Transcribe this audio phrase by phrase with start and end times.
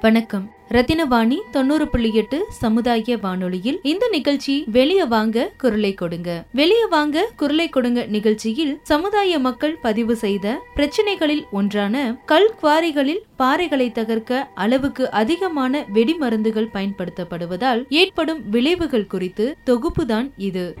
[0.00, 0.50] வணக்கம்.
[0.70, 6.44] ரத்தினவாணி தொண்ணூறு புள்ளி எட்டு சமுதாய வானொலியில் இந்த நிகழ்ச்சி வெளிய வாங்க குரலை கொடுங்க.
[6.52, 14.48] வெளிய வாங்க குரலை கொடுங்க நிகழ்ச்சியில் சமுதாய மக்கள் பதிவு செய்த பிரச்சனைகளில் ஒன்றான கல் குவாரிகளில் பாறைகளை தகர்க்க
[14.54, 20.76] அளவுக்கு அதிகமான வெடிமருந்துகள் பயன்படுத்தப்படுவதால் ஏற்படும் விளைவுகள் குறித்து தொகுப்புதான் இது.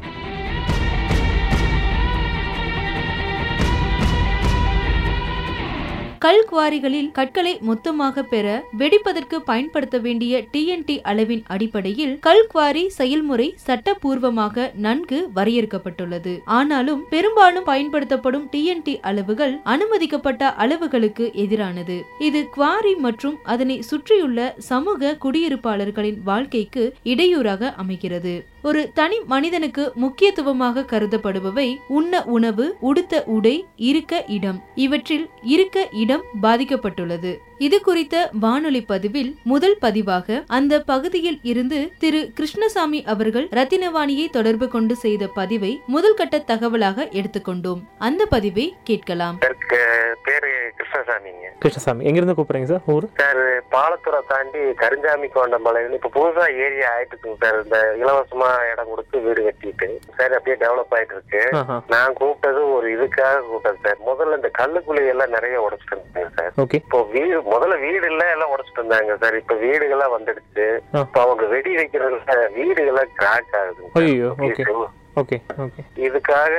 [6.24, 8.46] கல் குவாரிகளில் கற்களை மொத்தமாக பெற
[8.80, 16.34] வெடிப்பதற்கு பயன்படுத்த வேண்டிய டிஎன்டி அளவின் அடிப்படையில் கல் குவாரி செயல்முறை சட்டப்பூர்வமாக நன்கு வரையறுக்கப்பட்டுள்ளது.
[16.58, 21.98] ஆனாலும் பெரும்பாலும் பயன்படுத்தப்படும் டிஎன்டி அளவுகள் அனுமதிக்கப்பட்ட அளவுகளுக்கு எதிரானது.
[22.18, 28.52] இது குவாரி மற்றும் அதனை சுற்றியுள்ள சமூக குடியிருப்பாளர்களின் வாழ்க்கைக்கு இடையூறாக அமைகிறது.
[28.64, 34.64] ஒரு தனி மனிதனுக்கு முக்கியத்துவமாக கருதப்படுபவை உண்ண உணவு உடுத்த உடை இருக்க இடம்.
[34.74, 37.36] இவற்றில் இருக்க இடம் பாதிக்கப்பட்டுள்ளது.
[37.58, 42.30] இது குறித்த வானொலி பதிவில் முதல் பதிவாக அந்த பகுதியில் இருந்து திரு.
[42.34, 47.82] கிருஷ்ணசாமி அவர்கள் ரத்தினவாணியை தொடர்பு கொண்டு செய்த பதிவை முதல் கட்ட தகவலாக எடுத்துக்கொண்டோம்.
[47.98, 49.38] அந்த பதிவை கேட்கலாம்.
[51.04, 52.04] கிருஷ்ணசாமிங்க கிருஷ்ணசாமி.
[52.08, 52.84] எங்கிருந்து கூப்பிடுறீங்க சார்?
[52.92, 53.06] ஊர்?
[53.20, 53.40] சார்
[53.74, 57.58] பாலத்தூரை தாண்டி கருஞ்சாமி கோண்டமலைன்னு இப்ப புதுசா ஏரியா ஆயிட்டு இருக்குங்க சார்.
[57.64, 59.88] இந்த இலவசமா இடம் கொடுத்து வீடு கட்டிட்டு.
[60.18, 61.42] சார் அப்படியே டெவலப் ஆயிட்டு இருக்கு
[61.94, 64.00] நான் கூப்பிட்டது ஒரு இதுக்காக கூப்பிட்டது சார்.
[64.10, 66.52] முதல்ல இந்த கல்லுக்குழி எல்லாம் நிறைய உடைச்சிட்டு இருந்தாங்க சார்.
[66.80, 69.38] இப்போ வீடு முதல்ல வீடு இல்ல எல்லாம் உடைச்சிட்டு இருந்தாங்க சார்.
[69.42, 70.68] இப்ப வீடுகள்லாம் வந்துடுச்சு.
[71.04, 73.90] இப்ப அவங்க வெடி வைக்கிறதுல வீடுகள்லாம் கிராக் ஆகுது
[75.20, 76.54] ஓகே ஓகே இதுக்காக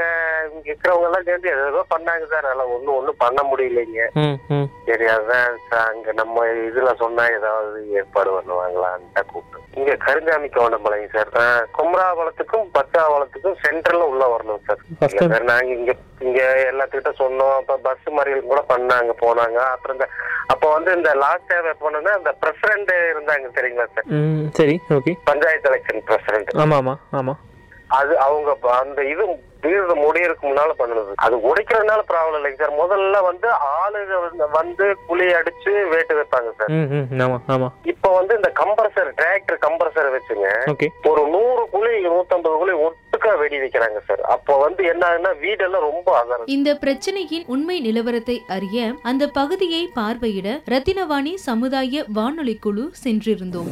[0.51, 2.45] இங்க இருக்கிறவங்க எல்லாம் சேர்ந்து ஏதோ பண்ணாங்க சார்.
[2.49, 4.03] அதெல்லாம் ஒண்ணும் ஒண்ணும் பண்ண முடியலைங்க.
[4.87, 5.47] சரி அதான்
[5.89, 11.31] அங்க நம்ம இதுல சொன்னா ஏதாவது ஏற்பாடு பண்ணுவாங்களான்னு கூப்பிட்டு இங்க கருஞ்சாமி கவுண்டமலைங்க சார்.
[11.41, 14.83] ஆஹ் குமராவளத்துக்கும் பச்சாவளத்துக்கும் சென்ட்ரல்ல உள்ள வரணும் சார்.
[15.51, 15.93] நாங்க இங்க
[16.25, 17.55] இங்க எல்லாத்துக்கிட்ட சொன்னோம்.
[17.61, 19.59] அப்ப பஸ் மறியல் கூட பண்ணாங்க போனாங்க.
[19.73, 20.07] அப்புறம் இந்த
[20.53, 24.07] அப்ப வந்து இந்த லாஸ்ட் டைம் எப்போனா இந்த பிரசிடண்ட் இருந்தாங்க சரிங்களா சார்?
[24.59, 27.41] சரி ஓகே பஞ்சாயத்து எலெக்ஷன் பிரசிடண்ட் ஆமாம் ஆமாம் ஆமாம்
[27.87, 29.25] அது அவங்க அந்த இது
[29.61, 32.79] வீடு முடியறதுக்கு முன்னால பண்ணுது அது உடைக்கிறதுனால ப்ராப்ளம் இல்லைங்க சார்.
[32.79, 36.69] முதல்ல வந்து ஆளுங்க வந்து- வந்து குழி அடிச்சு வேட்டு வைப்பாங்க சார்.
[37.83, 40.47] இப்ப வந்து இந்த கம்ப்ரசர் டிராக்டர் கம்ப்ரசர் வச்சுங்க.
[41.03, 44.21] ஒரு நூறு குழி நூத்தம்பது குழி ஒட்டுக்கா வெடி வைக்கிறாங்க சார்.
[44.21, 50.61] அப்போ வந்து என்ன ஆகுதுன்னா வீடெல்லாம் ரொம்ப அகரம் இந்த பிரச்சனையின் உண்மை நிலவரத்தை அறிய அந்த பகுதியை பார்வையிட
[50.71, 53.71] ரத்தினவாணி சமுதாய வானொலி குழு சென்றிருந்தோம்.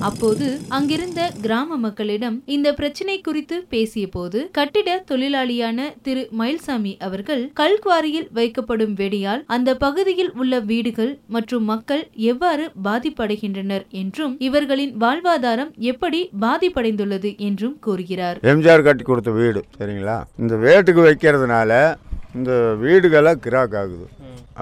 [0.00, 8.28] அப்போது அங்கிருந்த கிராம மக்களிடம் இந்த பிரச்சனை குறித்து பேசிய போது கட்டிட தொழிலாளியான திரு மயில்சாமி அவர்கள் கல்குவாரியில்
[8.34, 17.36] வைக்கப்படும் வெடியால் அந்த பகுதியில் உள்ள வீடுகள் மற்றும் மக்கள் எவ்வாறு பாதிப்படைகின்றனர் என்றும் இவர்களின் வாழ்வாதாரம் எப்படி பாதிப்படைந்துள்ளது
[17.38, 18.38] என்றும் கூறுகிறார்.
[18.42, 20.18] எம்ஜிஆர் கட்டி கொடுத்த வீடு சரிங்களா?
[20.36, 21.72] இந்த வேட்டுக்கு வைக்கிறதுனால
[22.36, 22.52] இந்த
[22.84, 24.06] வீடுகள்லாம் கிராக் ஆகுது.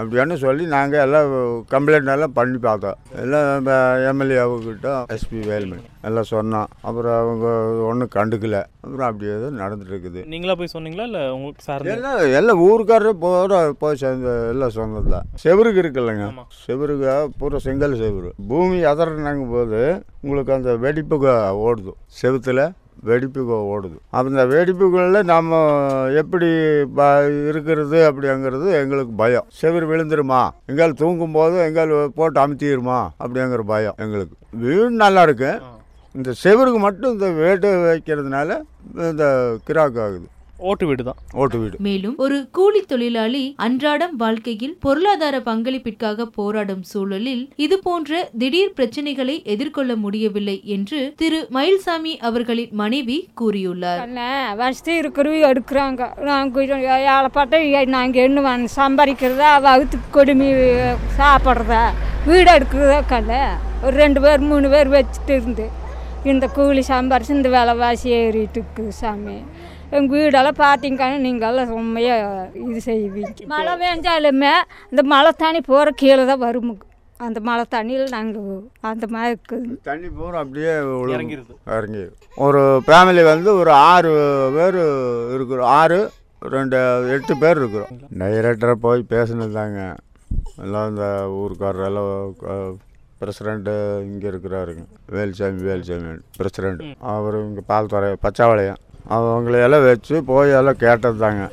[0.00, 1.28] அப்படின்னு சொல்லி நாங்கள் எல்லாம்
[1.72, 2.98] கம்ப்ளைண்ட் எல்லாம் பண்ணி பார்த்தோம்.
[3.22, 3.68] எல்லாம்
[4.08, 7.46] எம்எல்ஏ அவங்ககிட்ட எஸ்பி வேலுமணி எல்லாம் சொன்னோம் அப்புறம் அவங்க
[7.90, 8.58] ஒன்றும் கண்டுக்கல.
[8.84, 10.22] அப்புறம் அப்படியே தான் நடந்துட்டு இருக்குது.
[10.32, 11.06] நீங்களா போய் சொன்னீங்களா?
[11.10, 16.26] இல்லை உங்களுக்கு சார் எல்லாம் எல்லாம் ஊருக்காரரே போகிற போய் சேர்ந்து எல்லாம் சொன்னது தான் செவருக்கு இருக்குல்லங்க.
[16.64, 18.32] செவருக்கு பூரா செங்கல் செவரு.
[18.50, 19.80] பூமி அதறனாங்க போது
[20.24, 21.16] உங்களுக்கு அந்த வெடிப்பு
[21.68, 21.94] ஓடுது.
[22.22, 22.68] செவுத்துல
[23.08, 23.42] வெடிப்பு
[23.74, 23.96] ஓடுது.
[24.14, 25.60] அப்போ இந்த வெடிப்புகளில் நம்ம
[26.22, 26.48] எப்படி
[26.98, 27.08] ப
[27.50, 29.46] இருக்கிறது அப்படிங்கிறது எங்களுக்கு பயம்.
[29.60, 30.42] செவுரு விழுந்துருமா?
[30.70, 34.36] எங்கால் தூங்கும் போது எங்கால் போட்டு அமுத்திடுமா அப்படிங்கிற பயம் எங்களுக்கு.
[34.64, 35.50] வீடு நல்லா இருக்கு
[36.18, 38.58] இந்த செவருக்கு மட்டும் இந்த வேட்டு வைக்கிறதுனால
[39.10, 39.24] இந்த
[39.68, 40.26] கிராக் ஆகுது.
[40.68, 41.76] ஓட்டு வீடு தான் ஓட்டு வீடு.
[41.86, 49.96] மேலும் ஒரு கூலி தொழிலாளி அன்றாடம் வாழ்க்கையில் பொருளாதார பங்களிப்பிற்காக போராடும் சூழலில் இது போன்ற திடீர் பிரச்சனைகளை எதிர்கொள்ள
[50.04, 51.40] முடியவில்லை என்று திரு.
[51.56, 54.02] மயில்சாமி அவர்களின் மனைவி கூறியுள்ளார்.
[54.62, 56.02] வசதி இருக்கிறவங்க எடுக்கிறாங்க.
[56.30, 56.84] நாங்கள்
[57.14, 57.62] ஏழைப்பட்ட
[57.96, 60.50] நாங்கள் என்ன வந்து சம்பாதிக்கிறதா வகுத்துக்கு கொடுமை
[61.20, 61.84] சாப்பிட்றதா
[62.28, 63.32] வீடு எடுக்கிறதா கல்ல
[63.84, 65.66] ஒரு ரெண்டு பேர் மூணு பேர் வச்சுட்டு இருந்து
[66.32, 69.36] இந்த கூலி சம்பாரிச்சு இந்த விலைவாசி ஏறிட்டு இருக்குது சாமி.
[69.94, 73.46] எங்கள் வீடெல்லாம் பார்த்தீங்கன்னா நீங்கள்லாம் உண்மையாக இது செய்வீங்க.
[73.52, 74.52] மழை பெஞ்சாலுமே
[74.90, 76.72] இந்த மழை தண்ணி போகிற கீழே தான் வரும்.
[77.26, 78.48] அந்த மழை தண்ணியில் நாங்கள்
[78.90, 79.76] அந்த மாதிரி இருக்குது.
[79.90, 80.72] தண்ணி பூரா அப்படியே.
[81.76, 82.02] இறங்கி
[82.46, 84.10] ஒரு ஃபேமிலி வந்து ஒரு ஆறு
[84.56, 84.80] பேர்
[85.36, 85.70] இருக்கிறோம்.
[85.80, 85.98] ஆறு
[86.54, 86.78] ரெண்டு
[87.14, 87.92] எட்டு பேர் இருக்கிறோம்.
[88.22, 89.80] டைரக்டராக போய் பேசினது தாங்க
[90.64, 91.06] எல்லாம் இந்த
[91.40, 92.10] ஊருக்காரர் எல்லாம்
[93.20, 93.74] பிரசிடண்ட்டு
[94.08, 94.84] இங்கே இருக்கிறாருங்க.
[95.16, 96.82] வேலுசாமி வேலுசாமி பிரசிடண்ட்
[97.14, 98.80] அவர் இங்கே பால்துறை பச்சாவளையம்.
[99.14, 101.44] அவங்களையெல்லாம் வச்சு போய் எல்லாம் கேட்டது தாங்க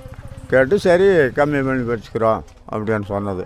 [0.52, 1.08] கேட்டு சரி
[1.40, 2.42] கம்மி பண்ணி வச்சுக்கிறோம்
[2.74, 3.44] அப்படின்னு சொன்னது.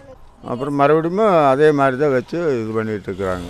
[0.51, 3.47] அப்புறம் மறுபடியும் அதே மாதிரி தான் வச்சு இது பண்ணிகிட்டு இருக்கிறாங்க.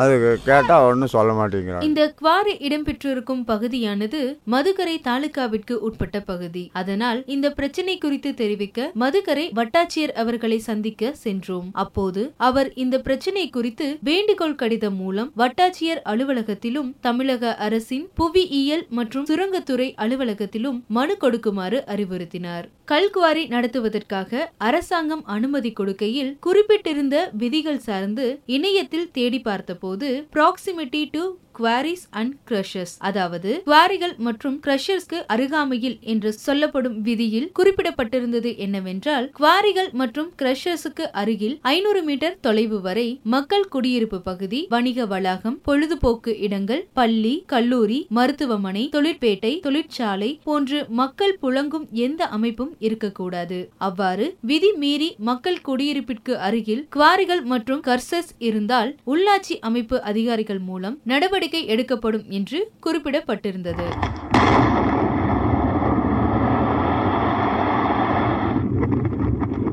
[0.00, 0.14] அது
[0.46, 1.86] கேட்டால் ஒன்றும் சொல்ல மாட்டேங்கிறாங்க.
[1.88, 4.20] இந்த குவாரி இடம்பெற்றிருக்கும் பகுதியானது
[4.54, 6.64] மதுக்கரை தாலுகாவிற்கு உட்பட்ட பகுதி.
[6.80, 11.68] அதனால் இந்த பிரச்சனை குறித்து தெரிவிக்க மதுக்கரை வட்டாட்சியர் அவர்களை சந்திக்க சென்றோம்.
[11.84, 19.88] அப்போது அவர் இந்த பிரச்சனை குறித்து வேண்டுகோள் கடிதம் மூலம் வட்டாட்சியர் அலுவலகத்திலும் தமிழக அரசின் புவியியல் மற்றும் சுரங்கத்துறை
[20.06, 22.68] அலுவலகத்திலும் மனு கொடுக்குமாறு அறிவுறுத்தினார்.
[22.92, 28.26] கல்குவாரி நடத்துவதற்காக அரசாங்கம் அனுமதி கொடுக்கையில் குறிப்பிட்டிருந்த விதிகள் சார்ந்து
[28.56, 29.84] இணையத்தில் தேடி பார்த்தபோது
[30.32, 31.22] proximity to
[31.56, 40.30] quarries and crushers அதாவது குவாரிகள் மற்றும் கிரஷர்ஸ்க்கு அருகாமையில் என்று சொல்லப்படும் விதியில் குறிப்பிடப்பட்டிருந்தது என்னவென்றால் குவாரிகள் மற்றும்
[40.42, 47.98] கிரஷர்ஸுக்கு அருகில் ஐநூறு மீட்டர் தொலைவு வரை மக்கள் குடியிருப்பு பகுதி வணிக வளாகம் பொழுதுபோக்கு இடங்கள் பள்ளி கல்லூரி
[48.10, 53.58] மருத்துவமனை தொழிற்பேட்டை தொழிற்சாலை போன்று மக்கள் புழங்கும் எந்த அமைப்பும் இருக்கக்கூடாது.
[53.78, 61.44] அவ்வாறு விதி மீறி மக்கள் குடியிருப்பிற்கு அருகில் குவாரிகள் மற்றும் கர்சஸ் இருந்தால் உள்ளாட்சி அமைப்பு அதிகாரிகள் மூலம் நடவடிக்கை
[61.52, 63.86] எடுக்கப்படும் என்று குறிப்பிடப்பட்டிருந்தது.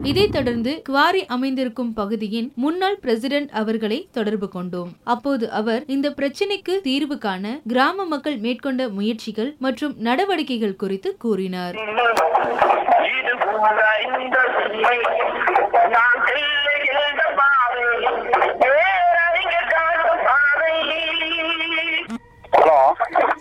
[0.04, 4.92] இதைத் தொடர்ந்து குவாரி அமைந்திருக்கும் பகுதியின் முன்னாள் பிரசிடென்ட் அவர்களை தொடர்பு கொண்டோம்.
[5.04, 11.76] அப்போது அவர் இந்த பிரச்சினைக்கு தீர்வு காண கிராம மக்கள் மேற்கொண்ட முயற்சிகள் மற்றும் நடவடிக்கைகள் குறித்து கூறினார்.
[15.90, 16.22] நான்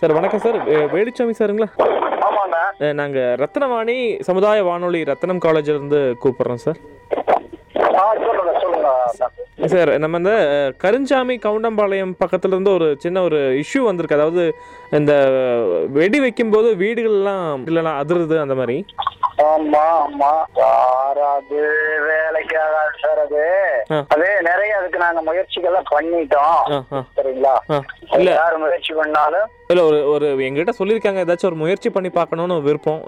[0.03, 0.67] சார் வணக்கம் சார்.
[0.67, 2.93] வேலுச்சாமி சாருங்களா?
[2.93, 6.75] நாங்க ரத்னவாணி சமுதாய வானொலி ரத்னம் காலேஜ்ல இருந்து கூப்பிடுறோம் சார்.
[9.65, 9.99] சார்.
[9.99, 10.33] நம்ம இந்த
[10.83, 14.15] கருஞ்சாமி கவுண்டம்பாளையம் பக்கத்துல இருந்து ஒரு சின்ன ஒரு இஷ்யூ வந்திருக்கு.
[14.15, 14.55] அதாவது
[14.91, 15.13] இந்த
[15.89, 18.85] வெடி வைக்கும்போது வீடுகள்லாம் இல்லைனா அதிருது அந்த மாதிரி.
[19.53, 21.59] ஆமா ஆமா சார் அது
[22.05, 23.41] வேலைக்கு ஆகாது சார் அது
[23.89, 23.97] ஆ.
[24.13, 26.61] அது நிறைய அதுக்கு நாங்க முயற்சிகள்லாம் பண்ணிட்டோம்.
[27.17, 27.55] சரிங்களா?
[28.31, 33.01] யார் முயற்சி பண்ணாலும் இல்ல ஒரு ஒரு எங்ககிட்ட சொல்லியிருக்காங்க ஏதாச்சும் ஒரு முயற்சி பண்ணி பார்க்கணும்னு விருப்பம்.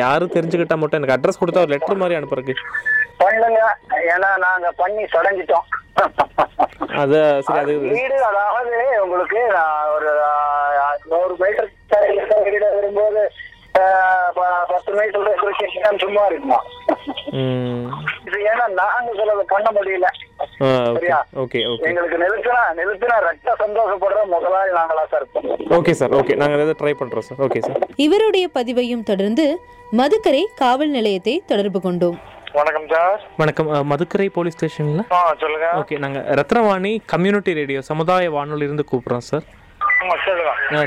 [0.00, 2.64] யாரும் தெரிஞ்சுக்கிட்டா மட்டும் எனக்கு அட்ரஸ் கொடுத்தா ஒரு லெட்டர் மாதிரி அனுப்புறதுக்கு.
[3.20, 3.60] பண்ணுங்க
[4.10, 5.66] ஏன்னா நாங்க பண்ணி சடைஞ்சிட்டோம்.
[7.00, 8.74] அது சரி அது வீடு அதாவது
[9.04, 10.10] உங்களுக்கு நான் ஒரு
[11.10, 11.70] நூறு மீட்டர்
[12.46, 13.22] வீடு வரும்போது
[14.70, 16.58] பத்து மீட்டர் சும்மா இருக்குமா
[18.26, 20.06] இது ஏன்னா நாங்க சிலது பண்ண முடியல.
[20.66, 21.18] ஓகே சரியா?
[21.42, 21.84] Okay okay.
[21.88, 26.34] எங்களுக்கு நிறுத்தினா நிறுத்தினா ரத்த சந்தோஷப்படுற முதலாளி நாங்களா சார் இருப்போம் ஓகே சார் ஓகே.
[26.46, 27.40] எதாவது ட்ரை பண்ணுறோம் சார்.
[27.46, 27.78] Okay sir.
[28.06, 29.46] இவருடைய பதிவையும் தொடர்ந்து
[30.00, 32.16] மதுக்கரை காவல் நிலையத்தை தொடர்பு கொண்டோம்.
[32.58, 33.20] வணக்கம் சார்.
[33.42, 33.68] வணக்கம்.
[33.92, 35.04] மதுக்கரை போலீஸ் ஸ்டேஷன்ல?
[35.44, 35.68] சொல்லுங்க.
[35.82, 39.46] ஓகே நாங்கள் ரத்னவாணி கம்யூனிட்டி ரேடியோ சமுதாய வானொலி இருந்து கூப்பிட்றோம் சார்.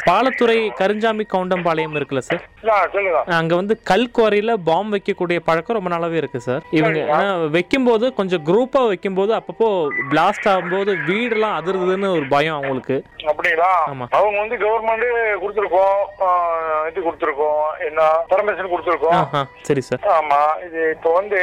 [0.08, 2.44] பாலத்துறை கருஞ்சாமி கவுண்டம்பாளையம் இருக்குல்ல சார்
[3.36, 8.44] அங்கே வந்து கல் குவாரியில் பாம்பு வைக்கக்கூடிய பழக்கம் ரொம்ப நாளாவே இருக்கு சார் இவங்க ஆனா, வைக்கும்போது கொஞ்சம்
[8.50, 9.68] குரூப்பாக வைக்கும்போது அப்பப்போ
[10.12, 12.98] பிளாஸ்ட் ஆகும்போது வீடெல்லாம் அதிருதுன்னு ஒரு பயம் அவங்களுக்கு.
[13.30, 13.72] அப்படிங்களா.
[14.18, 15.08] அவங்க வந்து கவர்மெண்ட்
[15.44, 16.02] கொடுத்துருக்கோம்.
[16.90, 17.56] இது கொடுத்துருக்கோம்.
[17.88, 18.02] என்ன
[18.32, 19.24] பர்மிஷன் கொடுத்துருக்கோம்.
[19.68, 21.40] சரி சார் ஆமா இது இப்போ வந்து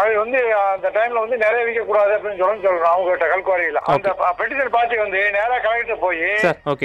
[0.00, 4.10] அது வந்து அந்த டைம்ல வந்து நிறைய விற்க கூடாது அப்படின்னு சொல்லி சொல்றோம் அவங்க கிட்ட கல்குவாரியில அந்த
[4.38, 6.22] பெட்டிஷன் பார்ட்டி வந்து நேரா கலெக்டர் போய்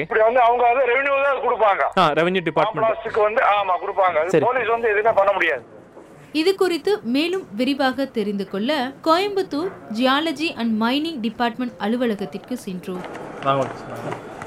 [0.04, 1.84] இப்படி வந்து அவங்க வந்து ரெவென்யூ தான் கொடுப்பாங்க.
[2.02, 4.26] ஆ ரெவென்யூ டிபார்ட்மெண்ட் வந்து ஆமா கொடுப்பாங்க.
[4.48, 5.64] போலீஸ் வந்து எதுவுமே பண்ண முடியாது.
[6.40, 8.72] இது குறித்து மேலும் விரிவாக தெரிந்து கொள்ள
[9.08, 13.04] Coimbatore geology and mining department அலுவலகத்திற்கு சென்றோம்.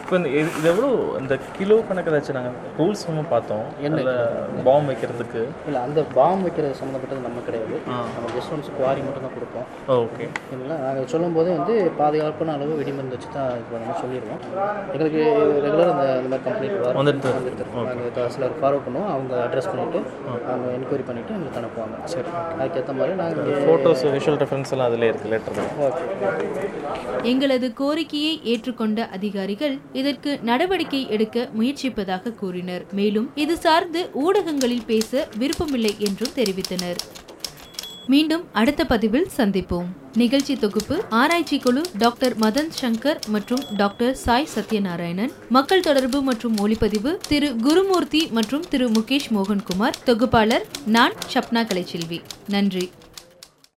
[0.05, 0.89] இப்போ இந்த இது இது எவ்வளோ
[1.21, 3.63] இந்த கிலோ கணக்கு ஏதாச்சும் நாங்கள் ரூல்ஸ் ஒன்று பார்த்தோம்.
[3.87, 4.01] என்ன?
[4.67, 5.43] பாம்பு வைக்கிறதுக்கு.
[5.69, 7.77] இல்லை அந்த பாம் வைக்கிறது சம்மந்தப்பட்டது நம்ம கிடையாது.
[8.17, 9.67] நம்ம ஜஸ்ட் ஒன்ஸ் குவாரி மட்டும் தான் கொடுப்போம்
[10.03, 14.43] ஓகே சரிங்களா நாங்கள் சொல்லும்போது வந்து பாதுகாப்பான அளவு வெடிமருந்து வச்சு தான் இது பண்ணணும் சொல்லிடுவோம்.
[14.95, 15.23] எங்களுக்கு
[15.67, 16.99] ரெகுலர் அந்த இந்த மாதிரி கம்ப்ளைண்ட் வரும்.
[17.01, 17.33] வந்துட்டு.
[17.39, 17.67] வந்துட்டு.
[17.89, 19.09] நாங்கள் சிலர் ஃபார்வர்ட் பண்ணுவோம்.
[19.15, 20.03] அவங்க அட்ரஸ் பண்ணிவிட்டு
[20.51, 21.97] அவங்க என்கொயரி பண்ணிவிட்டு எங்களுக்கு அனுப்புவாங்க.
[22.15, 22.29] சரி
[22.61, 26.05] அதுக்கேற்ற மாதிரி நாங்கள் ஃபோட்டோஸ் விஷுவல் ரெஃபரன்ஸ் எல்லாம் அதிலே இருக்குது லெட்டர் ஓகே
[27.33, 32.87] எங்களது கோரிக்கையை ஏற்றுக்கொண்ட அதிகாரிகள் இதற்கு நடவடிக்கை எடுக்க முயற்சிப்பதாக கூறினர்.
[32.93, 36.97] மேலும் இது சார்ந்து ஊடகங்களில் பேச விருப்பமில்லை என்றும் தெரிவித்தனர்.
[38.07, 39.87] மீண்டும் அடுத்த பதிவில் சந்திப்போம்.
[40.15, 45.33] நிகழ்ச்சி தொகுப்பு ஆராய்ச்சி குழு டாக்டர் மதன் சங்கர் மற்றும் டாக்டர் சாய் சத்யநாராயணன்.
[45.49, 50.03] மக்கள் தொடர்பு மற்றும் ஒளிப்பதிவு திரு குருமூர்த்தி மற்றும் திரு முகேஷ் மோகன்குமார்.
[50.05, 52.21] தொகுப்பாளர் நான் ஷப்னா கலைச்செல்வி.
[52.49, 52.91] நன்றி.